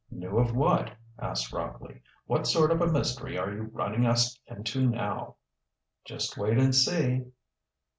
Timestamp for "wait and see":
6.39-7.25